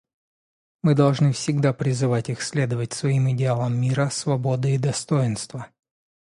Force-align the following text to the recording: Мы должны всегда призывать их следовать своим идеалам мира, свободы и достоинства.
Мы 0.81 0.95
должны 0.95 1.31
всегда 1.31 1.73
призывать 1.73 2.29
их 2.31 2.41
следовать 2.41 2.91
своим 2.93 3.29
идеалам 3.33 3.79
мира, 3.79 4.09
свободы 4.09 4.73
и 4.73 4.79
достоинства. 4.79 5.67